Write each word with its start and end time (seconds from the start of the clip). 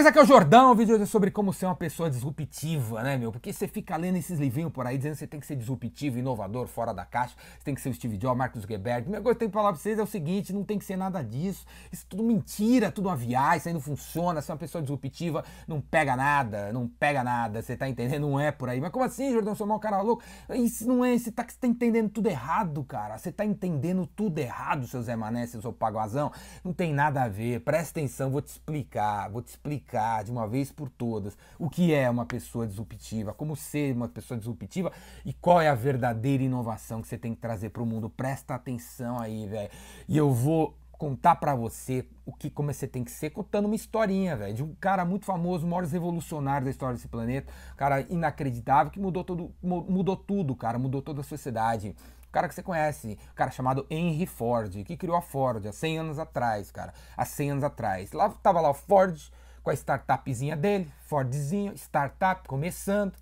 Beleza, 0.00 0.08
aqui 0.08 0.18
é 0.18 0.22
o 0.22 0.26
Jordão, 0.26 0.72
o 0.72 0.74
vídeo 0.74 0.94
hoje 0.94 1.02
é 1.02 1.06
sobre 1.06 1.30
como 1.30 1.52
ser 1.52 1.66
uma 1.66 1.74
pessoa 1.74 2.08
disruptiva, 2.08 3.02
né, 3.02 3.18
meu? 3.18 3.30
Porque 3.30 3.52
você 3.52 3.68
fica 3.68 3.94
lendo 3.98 4.16
esses 4.16 4.38
livrinhos 4.38 4.72
por 4.72 4.86
aí 4.86 4.96
dizendo 4.96 5.12
que 5.12 5.18
você 5.18 5.26
tem 5.26 5.38
que 5.38 5.46
ser 5.46 5.56
disruptivo, 5.56 6.18
inovador, 6.18 6.66
fora 6.68 6.94
da 6.94 7.04
caixa, 7.04 7.34
você 7.58 7.64
tem 7.64 7.74
que 7.74 7.82
ser 7.82 7.90
o 7.90 7.92
Steve 7.92 8.16
Jobs, 8.16 8.38
Marcos 8.38 8.62
Zuckerberg. 8.62 9.00
A 9.00 9.02
primeira 9.02 9.22
coisa 9.22 9.34
que 9.34 9.36
eu 9.36 9.40
tenho 9.40 9.50
que 9.50 9.54
falar 9.54 9.72
pra 9.74 9.78
vocês 9.78 9.98
é 9.98 10.02
o 10.02 10.06
seguinte, 10.06 10.54
não 10.54 10.64
tem 10.64 10.78
que 10.78 10.86
ser 10.86 10.96
nada 10.96 11.22
disso. 11.22 11.66
Isso 11.92 12.04
é 12.04 12.08
tudo 12.08 12.22
mentira, 12.22 12.90
tudo 12.90 13.10
uma 13.10 13.14
viagem, 13.16 13.58
isso 13.58 13.68
aí 13.68 13.74
não 13.74 13.80
funciona, 13.80 14.40
ser 14.40 14.52
uma 14.52 14.58
pessoa 14.58 14.80
disruptiva 14.80 15.44
não 15.68 15.82
pega 15.82 16.16
nada, 16.16 16.72
não 16.72 16.88
pega 16.88 17.22
nada, 17.22 17.60
você 17.60 17.76
tá 17.76 17.86
entendendo? 17.86 18.22
Não 18.22 18.40
é 18.40 18.50
por 18.50 18.70
aí. 18.70 18.80
Mas 18.80 18.92
como 18.92 19.04
assim, 19.04 19.30
Jordão, 19.30 19.54
sou 19.54 19.66
mal 19.66 19.78
cara 19.78 20.00
louco? 20.00 20.22
Isso 20.54 20.88
não 20.88 21.04
é, 21.04 21.18
você 21.18 21.30
tá, 21.30 21.44
você 21.46 21.58
tá 21.58 21.66
entendendo 21.66 22.08
tudo 22.08 22.26
errado, 22.26 22.82
cara. 22.84 23.18
Você 23.18 23.30
tá 23.30 23.44
entendendo 23.44 24.06
tudo 24.06 24.38
errado, 24.38 24.86
seu 24.86 25.02
Zé 25.02 25.14
Mané, 25.14 25.46
seu 25.46 25.74
Paguazão. 25.74 26.32
Não 26.64 26.72
tem 26.72 26.94
nada 26.94 27.24
a 27.24 27.28
ver, 27.28 27.60
presta 27.60 28.00
atenção, 28.00 28.30
vou 28.30 28.40
te 28.40 28.48
explicar, 28.48 29.28
vou 29.28 29.42
te 29.42 29.48
explicar 29.48 29.89
explicar 29.90 30.22
de 30.24 30.30
uma 30.30 30.46
vez 30.46 30.70
por 30.70 30.88
todas 30.88 31.36
o 31.58 31.68
que 31.68 31.92
é 31.92 32.08
uma 32.08 32.24
pessoa 32.24 32.66
disruptiva, 32.66 33.34
como 33.34 33.56
ser 33.56 33.94
uma 33.94 34.08
pessoa 34.08 34.38
disruptiva 34.38 34.92
e 35.24 35.32
qual 35.32 35.60
é 35.60 35.68
a 35.68 35.74
verdadeira 35.74 36.42
inovação 36.42 37.02
que 37.02 37.08
você 37.08 37.18
tem 37.18 37.34
que 37.34 37.40
trazer 37.40 37.70
para 37.70 37.82
o 37.82 37.86
mundo. 37.86 38.08
Presta 38.08 38.54
atenção 38.54 39.18
aí, 39.18 39.46
velho. 39.46 39.70
E 40.08 40.16
eu 40.16 40.32
vou 40.32 40.76
contar 40.92 41.36
para 41.36 41.54
você 41.54 42.06
o 42.26 42.32
que 42.32 42.50
como 42.50 42.72
você 42.72 42.86
tem 42.86 43.02
que 43.02 43.10
ser, 43.10 43.30
contando 43.30 43.64
uma 43.64 43.74
historinha, 43.74 44.36
velho, 44.36 44.54
de 44.54 44.62
um 44.62 44.74
cara 44.74 45.02
muito 45.04 45.24
famoso, 45.24 45.66
o 45.66 45.68
maior 45.68 45.84
revolucionário 45.84 46.66
da 46.66 46.70
história 46.70 46.94
desse 46.94 47.08
planeta, 47.08 47.50
um 47.72 47.76
cara 47.76 48.02
inacreditável 48.02 48.92
que 48.92 49.00
mudou 49.00 49.24
todo, 49.24 49.50
mudou 49.62 50.14
tudo, 50.14 50.54
cara, 50.54 50.78
mudou 50.78 51.00
toda 51.00 51.22
a 51.22 51.24
sociedade. 51.24 51.96
O 52.28 52.32
cara 52.32 52.46
que 52.46 52.54
você 52.54 52.62
conhece, 52.62 53.18
o 53.32 53.34
cara 53.34 53.50
chamado 53.50 53.84
Henry 53.90 54.24
Ford, 54.26 54.84
que 54.84 54.96
criou 54.96 55.16
a 55.16 55.22
Ford 55.22 55.66
há 55.66 55.72
100 55.72 55.98
anos 55.98 56.18
atrás, 56.18 56.70
cara, 56.70 56.92
há 57.16 57.24
100 57.24 57.50
anos 57.50 57.64
atrás. 57.64 58.12
Lá 58.12 58.28
tava 58.28 58.60
lá 58.60 58.70
o 58.70 58.74
Ford 58.74 59.18
com 59.62 59.70
a 59.70 59.74
startupzinha 59.74 60.56
dele, 60.56 60.90
Fordzinho, 61.06 61.74
startup, 61.74 62.46
começando. 62.48 63.12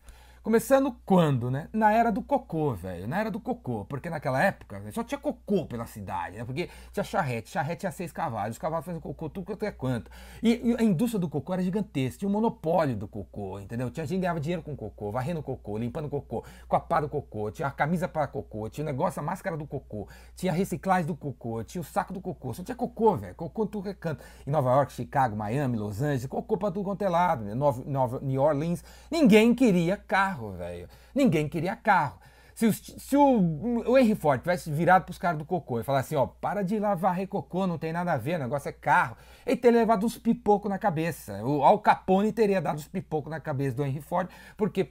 Começando 0.43 0.95
quando, 1.05 1.51
né? 1.51 1.69
Na 1.73 1.93
era 1.93 2.11
do 2.11 2.23
cocô, 2.23 2.75
velho. 2.75 3.09
Na 3.09 3.19
era 3.19 3.31
do 3.31 3.41
cocô. 3.41 3.85
Porque 3.85 4.09
naquela 4.09 4.43
época 4.43 4.81
só 4.93 5.03
tinha 5.03 5.19
cocô 5.19 5.67
pela 5.67 5.85
cidade, 5.87 6.37
né? 6.37 6.45
Porque 6.45 6.71
tinha 6.93 7.05
charrete. 7.05 7.51
Charrete 7.51 7.81
tinha 7.81 7.93
seis 7.93 8.13
cavalos. 8.13 8.53
Os 8.53 8.59
cavalos 8.59 8.87
faziam 8.87 9.01
cocô 9.01 9.29
tudo 9.29 9.45
quanto 9.45 9.65
é 9.65 9.71
quanto. 9.71 10.11
E, 10.43 10.71
e, 10.71 10.77
a 10.79 10.83
indústria 10.83 11.19
do 11.19 11.29
cocô 11.29 11.53
era 11.53 11.63
gigantesca. 11.63 12.21
Tinha 12.21 12.29
um 12.29 12.33
monopólio 12.33 12.97
do 12.97 13.09
cocô, 13.09 13.59
entendeu? 13.59 13.91
Tinha 13.91 14.07
gente 14.07 14.19
que 14.19 14.23
ganhava 14.23 14.41
dinheiro 14.41 14.63
com 14.63 14.77
cocô, 14.77 15.11
varrendo 15.11 15.43
cocô, 15.43 15.77
limpando 15.77 16.09
cocô, 16.09 16.45
com 16.69 16.77
a 16.77 16.81
pá 16.81 17.01
do 17.01 17.09
cocô. 17.09 17.51
Tinha 17.51 17.69
a 17.69 17.71
camisa 17.71 18.07
para 18.07 18.27
cocô. 18.27 18.69
Tinha 18.69 18.85
o 18.85 18.87
negócio, 18.87 19.21
a 19.21 19.23
máscara 19.23 19.57
do 19.57 19.67
cocô. 19.67 20.09
Tinha 20.37 20.53
a 20.53 20.55
reciclagem 20.55 21.07
do 21.07 21.17
cocô. 21.17 21.65
Tinha 21.65 21.83
o 21.83 21.85
saco 21.85 22.13
do 22.13 22.21
cocô. 22.21 22.55
Só 22.55 22.63
tinha 22.63 22.77
cocô, 22.77 23.17
velho. 23.17 23.35
Cocô 23.35 23.67
tudo 23.67 23.85
que 23.85 23.91
é 23.91 23.95
canto. 23.95 24.23
Em 24.47 24.51
Nova 24.51 24.71
York, 24.71 24.93
Chicago, 24.93 25.37
Miami, 25.37 25.77
Los 25.77 26.01
Angeles. 26.01 26.27
Cocô 26.27 26.57
pra 26.57 26.71
tudo 26.71 26.85
quanto 26.85 27.03
é 27.03 27.09
lado. 27.09 27.45
Nova, 27.55 27.83
Nova, 27.85 28.21
New 28.21 28.41
Orleans. 28.41 28.85
Ninguém 29.11 29.55
queria 29.55 29.97
carro, 29.97 30.28
velho. 30.57 30.89
Ninguém 31.15 31.49
queria 31.49 31.77
carro. 31.77 32.19
Se, 32.59 32.67
o, 32.67 32.73
se 32.73 33.17
o, 33.17 33.89
o 33.89 33.97
Henry 33.97 34.17
Ford 34.17 34.41
tivesse 34.41 34.69
virado 34.69 35.05
para 35.05 35.13
os 35.13 35.19
caras 35.19 35.39
do 35.39 35.45
cocô 35.45 35.79
e 35.79 35.85
falar 35.85 36.01
assim, 36.01 36.17
ó, 36.17 36.27
para 36.27 36.65
de 36.65 36.77
lavar 36.77 37.25
cocô, 37.29 37.69
não 37.69 37.79
tem 37.79 37.93
nada 37.93 38.13
a 38.13 38.17
ver, 38.17 38.35
o 38.35 38.41
negócio 38.41 38.69
é 38.69 38.73
carro, 38.73 39.17
ele 39.47 39.57
teria 39.57 39.79
levado 39.79 40.05
uns 40.05 40.19
pipocos 40.19 40.69
na 40.69 40.77
cabeça. 40.77 41.41
O 41.45 41.63
Al 41.63 41.79
Capone 41.79 42.33
teria 42.33 42.61
dado 42.61 42.79
uns 42.79 42.89
pipocos 42.89 43.31
na 43.31 43.39
cabeça 43.39 43.77
do 43.77 43.85
Henry 43.85 44.01
Ford, 44.01 44.29
porque 44.57 44.83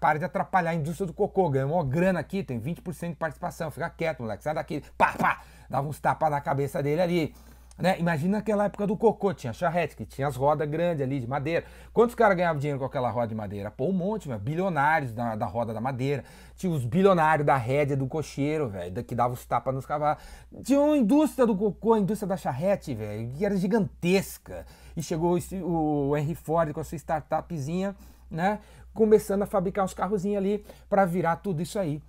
para 0.00 0.18
de 0.18 0.24
atrapalhar 0.24 0.70
a 0.72 0.74
indústria 0.74 1.06
do 1.06 1.12
cocô, 1.12 1.48
ganhou 1.48 1.74
uma 1.74 1.84
grana 1.84 2.18
aqui, 2.18 2.42
tem 2.42 2.60
20% 2.60 3.10
de 3.10 3.14
participação, 3.14 3.70
fica 3.70 3.88
quieto, 3.88 4.18
moleque, 4.18 4.42
sai 4.42 4.54
daqui, 4.54 4.82
pá, 4.98 5.12
pá, 5.16 5.42
dava 5.70 5.86
uns 5.86 6.00
tapas 6.00 6.28
na 6.28 6.40
cabeça 6.40 6.82
dele 6.82 7.02
ali. 7.02 7.34
Né? 7.78 7.98
Imagina 7.98 8.38
aquela 8.38 8.66
época 8.66 8.86
do 8.86 8.96
cocô, 8.96 9.32
tinha 9.32 9.52
charrete, 9.52 9.96
que 9.96 10.04
tinha 10.04 10.28
as 10.28 10.36
rodas 10.36 10.68
grandes 10.68 11.02
ali 11.02 11.18
de 11.18 11.26
madeira. 11.26 11.64
Quantos 11.92 12.14
caras 12.14 12.36
ganhavam 12.36 12.60
dinheiro 12.60 12.78
com 12.78 12.84
aquela 12.84 13.10
roda 13.10 13.28
de 13.28 13.34
madeira? 13.34 13.70
Pô, 13.70 13.86
um 13.86 13.92
monte, 13.92 14.28
velho. 14.28 14.38
bilionários 14.38 15.12
da, 15.12 15.34
da 15.34 15.46
roda 15.46 15.72
da 15.72 15.80
madeira. 15.80 16.22
Tinha 16.54 16.70
os 16.70 16.84
bilionários 16.84 17.46
da 17.46 17.56
rédea 17.56 17.96
do 17.96 18.06
cocheiro, 18.06 18.68
velho, 18.68 19.02
que 19.02 19.14
dava 19.14 19.32
os 19.32 19.44
tapas 19.46 19.74
nos 19.74 19.86
cavalos. 19.86 20.22
Tinha 20.62 20.80
uma 20.80 20.96
indústria 20.96 21.46
do 21.46 21.56
cocô, 21.56 21.94
a 21.94 21.98
indústria 21.98 22.28
da 22.28 22.36
charrete, 22.36 22.94
velho, 22.94 23.32
que 23.32 23.44
era 23.44 23.56
gigantesca. 23.56 24.66
E 24.94 25.02
chegou 25.02 25.38
o 25.62 26.16
Henry 26.16 26.34
Ford 26.34 26.72
com 26.72 26.80
a 26.80 26.84
sua 26.84 26.96
startupzinha, 26.96 27.96
né? 28.30 28.60
Começando 28.92 29.42
a 29.42 29.46
fabricar 29.46 29.84
uns 29.84 29.94
carrozinhos 29.94 30.36
ali 30.36 30.64
para 30.90 31.06
virar 31.06 31.36
tudo 31.36 31.62
isso 31.62 31.78
aí. 31.78 32.02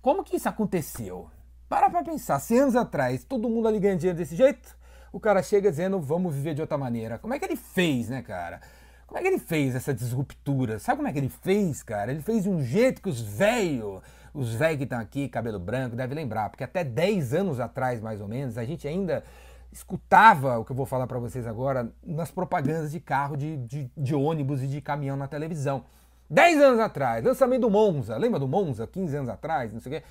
Como 0.00 0.22
que 0.22 0.36
isso 0.36 0.48
aconteceu? 0.48 1.28
Para 1.68 1.90
pra 1.90 2.04
pensar, 2.04 2.38
100 2.38 2.60
anos 2.60 2.76
atrás, 2.76 3.24
todo 3.24 3.48
mundo 3.48 3.66
ali 3.66 3.80
ganhando 3.80 3.98
dinheiro 3.98 4.18
desse 4.18 4.36
jeito? 4.36 4.83
O 5.14 5.20
cara 5.20 5.44
chega 5.44 5.70
dizendo 5.70 6.00
vamos 6.00 6.34
viver 6.34 6.54
de 6.54 6.60
outra 6.60 6.76
maneira. 6.76 7.18
Como 7.18 7.32
é 7.32 7.38
que 7.38 7.44
ele 7.44 7.54
fez, 7.54 8.08
né, 8.08 8.20
cara? 8.20 8.60
Como 9.06 9.16
é 9.16 9.22
que 9.22 9.28
ele 9.28 9.38
fez 9.38 9.76
essa 9.76 9.94
disruptura? 9.94 10.80
Sabe 10.80 10.96
como 10.96 11.06
é 11.06 11.12
que 11.12 11.18
ele 11.18 11.28
fez, 11.28 11.84
cara? 11.84 12.10
Ele 12.10 12.20
fez 12.20 12.42
de 12.42 12.50
um 12.50 12.60
jeito 12.60 13.00
que 13.00 13.08
os 13.08 13.20
velhos, 13.20 14.02
os 14.34 14.52
velhos 14.54 14.78
que 14.78 14.82
estão 14.82 14.98
aqui, 14.98 15.28
cabelo 15.28 15.60
branco, 15.60 15.94
devem 15.94 16.16
lembrar, 16.16 16.50
porque 16.50 16.64
até 16.64 16.82
10 16.82 17.32
anos 17.32 17.60
atrás, 17.60 18.00
mais 18.00 18.20
ou 18.20 18.26
menos, 18.26 18.58
a 18.58 18.64
gente 18.64 18.88
ainda 18.88 19.22
escutava 19.70 20.58
o 20.58 20.64
que 20.64 20.72
eu 20.72 20.76
vou 20.76 20.84
falar 20.84 21.06
para 21.06 21.20
vocês 21.20 21.46
agora 21.46 21.92
nas 22.04 22.32
propagandas 22.32 22.90
de 22.90 22.98
carro, 22.98 23.36
de, 23.36 23.56
de, 23.58 23.90
de, 23.96 24.14
ônibus 24.16 24.64
e 24.64 24.66
de 24.66 24.80
caminhão 24.80 25.16
na 25.16 25.28
televisão. 25.28 25.84
10 26.28 26.60
anos 26.60 26.80
atrás, 26.80 27.24
lançamento 27.24 27.60
do 27.60 27.70
Monza, 27.70 28.16
lembra 28.16 28.40
do 28.40 28.48
Monza? 28.48 28.84
15 28.84 29.16
anos 29.16 29.28
atrás, 29.28 29.72
não 29.72 29.78
sei 29.78 29.92
o 29.92 30.00
quê. 30.00 30.06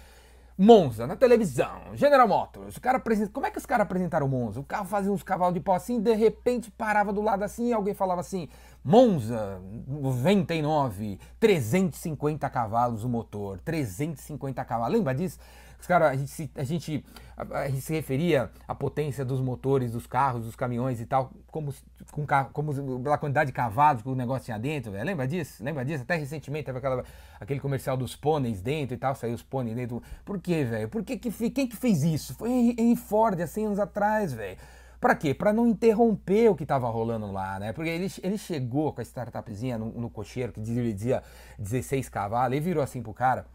Monza, 0.57 1.07
na 1.07 1.15
televisão, 1.15 1.95
General 1.95 2.27
Motors, 2.27 2.77
o 2.77 2.81
cara 2.81 2.97
apresenta, 2.97 3.31
como 3.31 3.47
é 3.47 3.51
que 3.51 3.57
os 3.57 3.65
caras 3.65 3.85
apresentaram 3.85 4.27
o 4.27 4.29
Monza? 4.29 4.59
O 4.59 4.63
carro 4.63 4.85
fazia 4.85 5.11
uns 5.11 5.23
cavalos 5.23 5.55
de 5.55 5.59
pau 5.59 5.73
assim, 5.73 5.99
de 5.99 6.13
repente 6.13 6.69
parava 6.69 7.11
do 7.11 7.21
lado 7.21 7.43
assim 7.43 7.69
e 7.69 7.73
alguém 7.73 7.95
falava 7.95 8.21
assim, 8.21 8.47
Monza 8.83 9.59
99, 9.87 11.19
350 11.39 12.47
cavalos 12.51 13.03
o 13.03 13.09
motor, 13.09 13.59
350 13.65 14.63
cavalos, 14.63 14.95
lembra 14.95 15.15
disso? 15.15 15.39
Cara, 15.87 16.09
a 16.09 16.15
gente, 16.15 16.51
a 16.55 16.63
gente, 16.63 17.05
a, 17.35 17.69
gente 17.69 17.81
se 17.81 17.93
referia 17.93 18.49
à 18.67 18.73
potência 18.73 19.25
dos 19.25 19.41
motores 19.41 19.91
dos 19.91 20.07
carros, 20.07 20.45
dos 20.45 20.55
caminhões 20.55 21.01
e 21.01 21.05
tal, 21.05 21.31
como, 21.47 21.73
com, 22.11 22.25
como 22.53 22.73
quantidade 23.17 23.47
de 23.47 23.53
cavalos 23.53 24.01
que 24.01 24.09
o 24.09 24.15
negócio 24.15 24.45
tinha 24.45 24.57
dentro, 24.57 24.91
véio. 24.91 25.03
lembra 25.03 25.27
disso? 25.27 25.63
Lembra 25.63 25.83
disso? 25.83 26.03
Até 26.03 26.15
recentemente 26.15 26.65
teve 26.65 26.77
aquela, 26.77 27.03
aquele 27.39 27.59
comercial 27.59 27.97
dos 27.97 28.15
pôneis 28.15 28.61
dentro 28.61 28.95
e 28.95 28.97
tal, 28.97 29.13
saiu 29.15 29.33
os 29.33 29.43
pôneis 29.43 29.75
dentro. 29.75 30.01
Por 30.23 30.39
quê, 30.39 30.63
velho? 30.63 30.87
Por 30.87 31.03
que, 31.03 31.17
que 31.17 31.49
quem 31.49 31.67
que 31.67 31.75
fez 31.75 32.03
isso? 32.03 32.33
Foi 32.35 32.49
Henry 32.49 32.95
Ford 32.95 33.39
há 33.41 33.47
100 33.47 33.65
anos 33.65 33.79
atrás, 33.79 34.33
velho. 34.33 34.57
Para 35.01 35.15
quê? 35.15 35.33
Para 35.33 35.51
não 35.51 35.67
interromper 35.67 36.49
o 36.49 36.55
que 36.55 36.63
estava 36.63 36.89
rolando 36.89 37.29
lá, 37.29 37.59
né? 37.59 37.73
Porque 37.73 37.89
ele, 37.89 38.09
ele 38.23 38.37
chegou 38.37 38.93
com 38.93 39.01
a 39.01 39.03
startupzinha 39.03 39.77
no, 39.77 39.87
no 39.91 40.09
cocheiro 40.09 40.53
que 40.53 40.61
dizia 40.61 41.21
16 41.59 42.07
cavalos, 42.07 42.55
e 42.55 42.61
virou 42.61 42.81
assim 42.81 43.01
pro 43.01 43.13
cara 43.13 43.45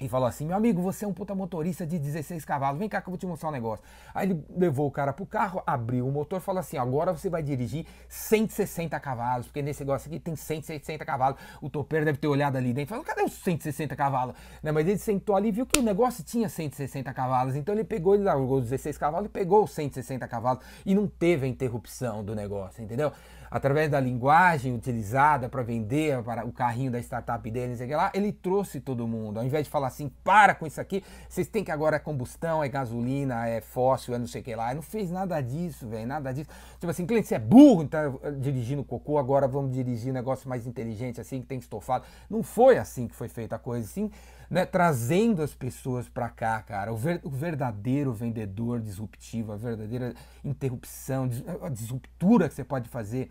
e 0.00 0.08
falou 0.08 0.26
assim: 0.26 0.46
meu 0.46 0.56
amigo, 0.56 0.80
você 0.82 1.04
é 1.04 1.08
um 1.08 1.12
puta 1.12 1.34
motorista 1.34 1.86
de 1.86 1.98
16 1.98 2.44
cavalos, 2.44 2.78
vem 2.78 2.88
cá 2.88 3.00
que 3.00 3.08
eu 3.08 3.12
vou 3.12 3.18
te 3.18 3.26
mostrar 3.26 3.48
um 3.48 3.52
negócio. 3.52 3.84
Aí 4.14 4.28
ele 4.28 4.44
levou 4.56 4.86
o 4.86 4.90
cara 4.90 5.12
pro 5.12 5.24
carro, 5.24 5.62
abriu 5.66 6.06
o 6.06 6.12
motor 6.12 6.40
falou 6.40 6.60
assim: 6.60 6.76
agora 6.76 7.12
você 7.12 7.28
vai 7.28 7.42
dirigir 7.42 7.86
160 8.08 8.98
cavalos, 9.00 9.46
porque 9.46 9.62
nesse 9.62 9.80
negócio 9.80 10.08
aqui 10.08 10.18
tem 10.18 10.34
160 10.34 11.04
cavalos. 11.04 11.38
O 11.60 11.70
topeiro 11.70 12.04
deve 12.04 12.18
ter 12.18 12.28
olhado 12.28 12.56
ali 12.56 12.72
dentro 12.72 12.82
e 12.82 12.86
falou: 12.86 13.04
cadê 13.04 13.22
os 13.22 13.32
160 13.32 13.94
cavalos? 13.96 14.34
Né, 14.62 14.72
mas 14.72 14.86
ele 14.86 14.98
sentou 14.98 15.36
ali 15.36 15.48
e 15.48 15.52
viu 15.52 15.66
que 15.66 15.78
o 15.78 15.82
negócio 15.82 16.24
tinha 16.24 16.48
160 16.48 17.12
cavalos, 17.12 17.54
então 17.54 17.74
ele 17.74 17.84
pegou, 17.84 18.14
ele 18.14 18.24
largou 18.24 18.58
os 18.58 18.64
16 18.64 18.98
cavalos 18.98 19.26
e 19.26 19.28
pegou 19.28 19.64
os 19.64 19.72
160 19.72 20.26
cavalos 20.28 20.64
e 20.84 20.94
não 20.94 21.06
teve 21.06 21.46
a 21.46 21.48
interrupção 21.48 22.24
do 22.24 22.34
negócio, 22.34 22.82
entendeu? 22.82 23.12
Através 23.52 23.90
da 23.90 24.00
linguagem 24.00 24.74
utilizada 24.74 25.46
para 25.46 25.62
vender 25.62 26.22
para 26.22 26.46
o 26.46 26.50
carrinho 26.50 26.90
da 26.90 26.98
startup 26.98 27.50
dele, 27.50 27.76
sei 27.76 27.94
lá, 27.94 28.10
ele 28.14 28.32
trouxe 28.32 28.80
todo 28.80 29.06
mundo. 29.06 29.38
Ao 29.38 29.44
invés 29.44 29.64
de 29.64 29.70
falar 29.70 29.88
assim, 29.88 30.10
para 30.24 30.54
com 30.54 30.66
isso 30.66 30.80
aqui, 30.80 31.04
vocês 31.28 31.46
têm 31.46 31.62
que 31.62 31.70
agora 31.70 31.96
é 31.96 31.98
combustão, 31.98 32.64
é 32.64 32.68
gasolina, 32.68 33.46
é 33.46 33.60
fóssil, 33.60 34.14
é 34.14 34.18
não 34.18 34.26
sei 34.26 34.40
o 34.40 34.44
que 34.44 34.54
lá. 34.54 34.68
Ele 34.68 34.76
não 34.76 34.82
fez 34.82 35.10
nada 35.10 35.38
disso, 35.42 35.86
velho, 35.86 36.06
nada 36.06 36.32
disso. 36.32 36.48
Tipo 36.80 36.90
assim, 36.90 37.04
cliente, 37.04 37.28
você 37.28 37.34
é 37.34 37.38
burro, 37.38 37.86
tá 37.86 38.10
dirigindo 38.40 38.82
cocô, 38.82 39.18
agora 39.18 39.46
vamos 39.46 39.74
dirigir 39.74 40.10
um 40.10 40.14
negócio 40.14 40.48
mais 40.48 40.66
inteligente, 40.66 41.20
assim, 41.20 41.42
que 41.42 41.46
tem 41.46 41.58
estofado. 41.58 42.04
Não 42.30 42.42
foi 42.42 42.78
assim 42.78 43.06
que 43.06 43.14
foi 43.14 43.28
feita 43.28 43.56
a 43.56 43.58
coisa, 43.58 43.84
assim, 43.84 44.10
né? 44.48 44.64
Trazendo 44.64 45.42
as 45.42 45.54
pessoas 45.54 46.08
para 46.08 46.30
cá, 46.30 46.62
cara. 46.62 46.90
O, 46.90 46.96
ver, 46.96 47.20
o 47.22 47.28
verdadeiro 47.28 48.14
vendedor 48.14 48.80
disruptivo, 48.80 49.52
a 49.52 49.56
verdadeira 49.56 50.14
interrupção, 50.42 51.28
a 51.62 51.68
disruptura 51.68 52.48
que 52.48 52.54
você 52.54 52.64
pode 52.64 52.88
fazer 52.88 53.30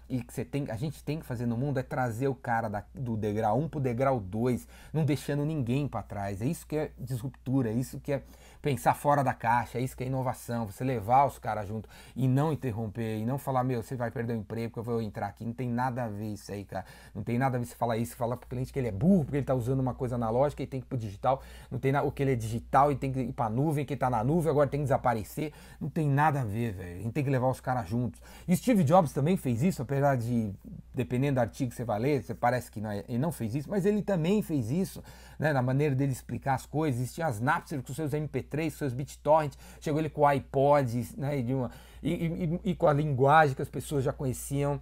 e 0.11 0.21
que 0.21 0.33
você 0.33 0.43
tem, 0.43 0.69
a 0.69 0.75
gente 0.75 1.01
tem 1.03 1.19
que 1.19 1.25
fazer 1.25 1.45
no 1.45 1.55
mundo 1.55 1.79
é 1.79 1.83
trazer 1.83 2.27
o 2.27 2.35
cara 2.35 2.67
da, 2.67 2.83
do 2.93 3.15
degrau 3.15 3.57
1 3.59 3.69
pro 3.69 3.79
degrau 3.79 4.19
2, 4.19 4.67
não 4.91 5.05
deixando 5.05 5.45
ninguém 5.45 5.87
para 5.87 6.03
trás. 6.03 6.41
É 6.41 6.45
isso 6.45 6.67
que 6.67 6.75
é 6.75 6.91
disruptura, 6.99 7.69
é 7.69 7.73
isso 7.73 7.97
que 7.99 8.11
é 8.11 8.21
pensar 8.61 8.93
fora 8.93 9.23
da 9.23 9.33
caixa, 9.33 9.79
é 9.79 9.81
isso 9.81 9.95
que 9.95 10.03
é 10.03 10.07
inovação, 10.07 10.67
você 10.67 10.83
levar 10.83 11.25
os 11.25 11.39
caras 11.39 11.67
junto 11.67 11.89
e 12.15 12.27
não 12.27 12.53
interromper, 12.53 13.17
e 13.17 13.25
não 13.25 13.37
falar, 13.37 13.63
meu, 13.63 13.81
você 13.81 13.95
vai 13.95 14.11
perder 14.11 14.33
o 14.33 14.35
emprego 14.37 14.79
eu 14.79 14.83
vou 14.83 15.01
entrar 15.01 15.27
aqui. 15.27 15.45
Não 15.45 15.53
tem 15.53 15.69
nada 15.69 16.03
a 16.03 16.07
ver 16.07 16.33
isso 16.33 16.51
aí, 16.51 16.63
cara. 16.63 16.85
Não 17.15 17.23
tem 17.23 17.37
nada 17.37 17.57
a 17.57 17.59
ver 17.59 17.65
você 17.65 17.75
falar 17.75 17.97
isso, 17.97 18.15
falar 18.15 18.37
pro 18.37 18.47
cliente 18.47 18.71
que 18.71 18.79
ele 18.79 18.87
é 18.87 18.91
burro, 18.91 19.23
porque 19.23 19.37
ele 19.37 19.45
tá 19.45 19.55
usando 19.55 19.79
uma 19.79 19.93
coisa 19.93 20.15
analógica 20.15 20.61
e 20.61 20.67
tem 20.67 20.79
que 20.79 20.85
ir 20.85 20.89
pro 20.89 20.97
digital. 20.97 21.41
Não 21.69 21.79
tem 21.79 21.91
nada, 21.91 22.05
o 22.05 22.11
que 22.11 22.21
ele 22.21 22.33
é 22.33 22.35
digital 22.35 22.91
e 22.91 22.95
tem 22.95 23.11
que 23.11 23.19
ir 23.19 23.33
pra 23.33 23.49
nuvem, 23.49 23.85
que 23.85 23.95
tá 23.95 24.09
na 24.09 24.23
nuvem, 24.23 24.49
agora 24.49 24.67
tem 24.67 24.81
que 24.81 24.85
desaparecer. 24.85 25.53
Não 25.79 25.89
tem 25.89 26.07
nada 26.07 26.41
a 26.41 26.43
ver, 26.43 26.73
velho. 26.73 26.99
A 26.99 27.03
gente 27.03 27.13
tem 27.13 27.23
que 27.23 27.29
levar 27.29 27.47
os 27.47 27.61
caras 27.61 27.87
juntos. 27.87 28.21
E 28.47 28.55
Steve 28.55 28.83
Jobs 28.83 29.13
também 29.13 29.37
fez 29.37 29.63
isso, 29.63 29.81
apesar 30.01 30.15
de 30.17 30.51
dependendo 30.93 31.35
do 31.35 31.39
artigo 31.39 31.69
que 31.69 31.75
você 31.75 31.85
vai 31.85 31.99
ler, 31.99 32.21
você 32.21 32.33
parece 32.33 32.69
que 32.69 32.81
não 32.81 32.91
é, 32.91 33.05
ele 33.07 33.17
não 33.17 33.31
fez 33.31 33.55
isso, 33.55 33.69
mas 33.69 33.85
ele 33.85 34.01
também 34.01 34.41
fez 34.41 34.69
isso, 34.69 35.01
né, 35.39 35.53
na 35.53 35.61
maneira 35.61 35.95
dele 35.95 36.11
explicar 36.11 36.55
as 36.55 36.65
coisas. 36.65 36.99
Existiam 36.99 37.27
as 37.27 37.39
Napster 37.39 37.81
com 37.81 37.93
seus 37.93 38.11
MP3, 38.11 38.69
seus 38.71 38.93
BitTorrent, 38.93 39.53
chegou 39.79 40.01
ele 40.01 40.09
com 40.09 40.21
o 40.21 40.25
iPod, 40.25 41.07
né, 41.17 41.39
e, 41.39 41.53
uma, 41.53 41.71
e, 42.03 42.11
e, 42.11 42.59
e 42.71 42.75
com 42.75 42.87
a 42.87 42.93
linguagem 42.93 43.55
que 43.55 43.61
as 43.61 43.69
pessoas 43.69 44.03
já 44.03 44.11
conheciam 44.11 44.81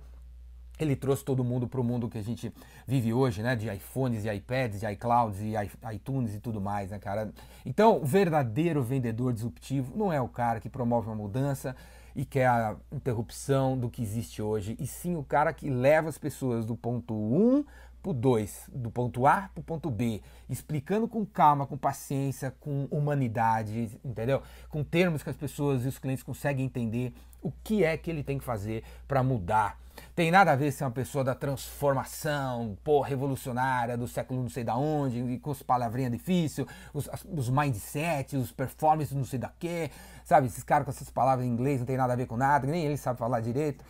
ele 0.79 0.95
trouxe 0.95 1.25
todo 1.25 1.43
mundo 1.43 1.67
para 1.67 1.81
o 1.81 1.83
mundo 1.83 2.07
que 2.07 2.17
a 2.17 2.23
gente 2.23 2.53
vive 2.87 3.11
hoje, 3.11 3.43
né? 3.43 3.53
De 3.53 3.67
iPhones, 3.67 4.23
de 4.23 4.29
iPads, 4.29 4.79
de 4.79 4.89
iClouds 4.93 5.41
e 5.41 5.53
iTunes 5.93 6.33
e 6.33 6.39
tudo 6.39 6.61
mais, 6.61 6.89
né, 6.89 6.97
cara? 6.97 7.33
Então, 7.65 7.97
o 7.97 8.05
verdadeiro 8.05 8.81
vendedor 8.81 9.33
disruptivo 9.33 9.91
não 9.97 10.11
é 10.11 10.21
o 10.21 10.29
cara 10.29 10.61
que 10.61 10.69
promove 10.69 11.07
uma 11.09 11.17
mudança 11.17 11.75
e 12.15 12.25
quer 12.25 12.47
a 12.47 12.75
interrupção 12.91 13.77
do 13.77 13.89
que 13.89 14.01
existe 14.01 14.41
hoje, 14.41 14.75
e 14.79 14.87
sim 14.87 15.15
o 15.15 15.23
cara 15.23 15.53
que 15.53 15.69
leva 15.69 16.09
as 16.09 16.17
pessoas 16.17 16.65
do 16.65 16.75
ponto 16.75 17.13
1 17.13 17.65
para 18.01 18.11
o 18.11 18.13
2, 18.13 18.69
do 18.73 18.89
ponto 18.89 19.25
A 19.27 19.49
para 19.53 19.61
o 19.61 19.63
ponto 19.63 19.89
B, 19.89 20.21
explicando 20.49 21.07
com 21.07 21.25
calma, 21.25 21.65
com 21.65 21.77
paciência, 21.77 22.53
com 22.59 22.85
humanidade, 22.91 23.99
entendeu? 24.03 24.41
Com 24.69 24.83
termos 24.83 25.23
que 25.23 25.29
as 25.29 25.35
pessoas 25.35 25.85
e 25.85 25.87
os 25.87 25.97
clientes 25.99 26.23
conseguem 26.23 26.65
entender 26.65 27.13
o 27.41 27.51
que 27.63 27.83
é 27.83 27.97
que 27.97 28.09
ele 28.09 28.23
tem 28.23 28.37
que 28.37 28.43
fazer 28.43 28.83
para 29.07 29.23
mudar 29.23 29.77
tem 30.15 30.31
nada 30.31 30.51
a 30.51 30.55
ver 30.55 30.71
ser 30.71 30.83
uma 30.83 30.91
pessoa 30.91 31.23
da 31.23 31.35
transformação, 31.35 32.77
pô, 32.83 33.01
revolucionária, 33.01 33.97
do 33.97 34.07
século 34.07 34.41
não 34.41 34.49
sei 34.49 34.63
da 34.63 34.75
onde, 34.75 35.37
com 35.39 35.51
as 35.51 35.61
palavrinhas 35.61 36.11
difíceis, 36.11 36.67
os, 36.93 37.09
os 37.25 37.49
mindset, 37.49 38.35
os 38.35 38.51
performances 38.51 39.15
não 39.15 39.25
sei 39.25 39.39
da 39.39 39.51
quê, 39.59 39.89
sabe? 40.23 40.47
Esses 40.47 40.63
caras 40.63 40.85
com 40.85 40.91
essas 40.91 41.09
palavras 41.09 41.45
em 41.45 41.49
inglês 41.49 41.79
não 41.79 41.85
tem 41.85 41.97
nada 41.97 42.13
a 42.13 42.15
ver 42.15 42.27
com 42.27 42.37
nada, 42.37 42.67
nem 42.67 42.85
ele 42.85 42.97
sabe 42.97 43.19
falar 43.19 43.39
direito 43.41 43.83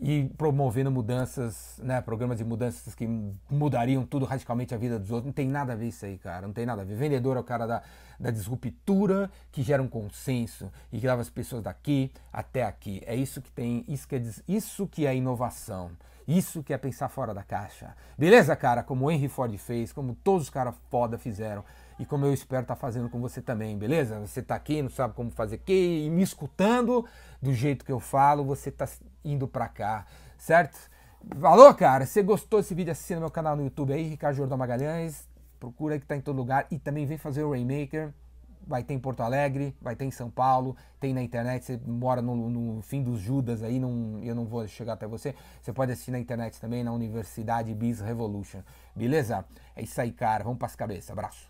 e 0.00 0.30
promovendo 0.36 0.90
mudanças, 0.90 1.80
né, 1.82 2.00
programas 2.00 2.38
de 2.38 2.44
mudanças 2.44 2.94
que 2.94 3.08
mudariam 3.50 4.06
tudo 4.06 4.24
radicalmente 4.24 4.74
a 4.74 4.78
vida 4.78 4.98
dos 4.98 5.10
outros. 5.10 5.26
Não 5.26 5.32
tem 5.32 5.48
nada 5.48 5.72
a 5.72 5.76
ver 5.76 5.88
isso 5.88 6.04
aí, 6.04 6.16
cara. 6.18 6.46
Não 6.46 6.54
tem 6.54 6.64
nada 6.64 6.82
a 6.82 6.84
ver. 6.84 6.94
Vendedor 6.94 7.36
é 7.36 7.40
o 7.40 7.44
cara 7.44 7.66
da, 7.66 7.82
da 8.18 8.30
disruptura 8.30 9.30
que 9.50 9.62
gera 9.62 9.82
um 9.82 9.88
consenso 9.88 10.70
e 10.92 11.00
que 11.00 11.06
leva 11.06 11.20
as 11.20 11.30
pessoas 11.30 11.62
daqui 11.62 12.12
até 12.32 12.62
aqui. 12.64 13.02
É 13.06 13.16
isso 13.16 13.42
que 13.42 13.50
tem, 13.50 13.84
isso 13.88 14.06
que 14.06 14.16
é, 14.16 14.22
isso 14.46 14.86
que 14.86 15.06
é 15.06 15.16
inovação. 15.16 15.90
Isso 16.28 16.62
que 16.62 16.74
é 16.74 16.78
pensar 16.78 17.08
fora 17.08 17.32
da 17.32 17.42
caixa. 17.42 17.96
Beleza, 18.16 18.54
cara? 18.54 18.82
Como 18.82 19.06
o 19.06 19.10
Henry 19.10 19.28
Ford 19.28 19.56
fez, 19.56 19.94
como 19.94 20.14
todos 20.14 20.42
os 20.42 20.50
caras 20.50 20.74
foda 20.90 21.16
fizeram 21.16 21.64
e 21.98 22.04
como 22.04 22.26
eu 22.26 22.34
espero 22.34 22.62
estar 22.62 22.74
tá 22.74 22.80
fazendo 22.80 23.08
com 23.08 23.18
você 23.18 23.40
também, 23.40 23.76
beleza? 23.78 24.20
Você 24.20 24.40
está 24.40 24.54
aqui, 24.54 24.82
não 24.82 24.90
sabe 24.90 25.14
como 25.14 25.30
fazer 25.30 25.56
que 25.58 26.04
e 26.04 26.10
me 26.10 26.22
escutando 26.22 27.04
do 27.40 27.52
jeito 27.54 27.82
que 27.82 27.90
eu 27.90 27.98
falo, 27.98 28.44
você 28.44 28.68
está 28.68 28.86
indo 29.24 29.48
para 29.48 29.68
cá, 29.68 30.06
certo? 30.36 30.78
Falou, 31.40 31.72
cara? 31.74 32.06
Se 32.06 32.22
gostou 32.22 32.60
desse 32.60 32.74
vídeo, 32.74 32.92
assina 32.92 33.20
meu 33.20 33.30
canal 33.30 33.56
no 33.56 33.64
YouTube 33.64 33.92
aí, 33.92 34.04
Ricardo 34.04 34.36
Jordão 34.36 34.56
Magalhães. 34.56 35.28
Procura 35.58 35.98
que 35.98 36.06
tá 36.06 36.16
em 36.16 36.20
todo 36.20 36.36
lugar 36.36 36.66
e 36.70 36.78
também 36.78 37.04
vem 37.04 37.18
fazer 37.18 37.42
o 37.42 37.50
Rainmaker. 37.50 38.12
Vai 38.66 38.82
ter 38.82 38.92
em 38.92 38.98
Porto 38.98 39.22
Alegre, 39.22 39.74
vai 39.80 39.96
ter 39.96 40.04
em 40.04 40.10
São 40.10 40.30
Paulo, 40.30 40.76
tem 41.00 41.14
na 41.14 41.22
internet. 41.22 41.64
Você 41.64 41.80
mora 41.86 42.20
no, 42.20 42.50
no 42.50 42.82
fim 42.82 43.02
dos 43.02 43.18
Judas 43.18 43.62
aí, 43.62 43.80
não, 43.80 44.20
eu 44.22 44.34
não 44.34 44.44
vou 44.44 44.66
chegar 44.68 44.92
até 44.92 45.06
você. 45.06 45.34
Você 45.62 45.72
pode 45.72 45.90
assistir 45.90 46.10
na 46.10 46.18
internet 46.18 46.60
também, 46.60 46.84
na 46.84 46.92
Universidade 46.92 47.74
Biz 47.74 48.00
Revolution. 48.00 48.60
Beleza? 48.94 49.44
É 49.74 49.82
isso 49.82 49.98
aí, 50.00 50.12
cara. 50.12 50.44
Vamos 50.44 50.58
para 50.58 50.66
as 50.66 50.76
cabeças. 50.76 51.10
Abraço. 51.10 51.47